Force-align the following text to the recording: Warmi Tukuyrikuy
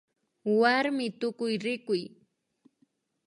Warmi 0.59 1.07
Tukuyrikuy 1.19 2.01